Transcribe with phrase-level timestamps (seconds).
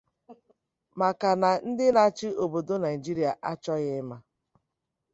[0.99, 4.17] Maka na ndị na-achị obodo Nigeria achọghị ịma